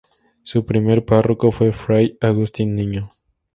[0.41, 3.11] Su primer párroco fue Fray Agustín Niño.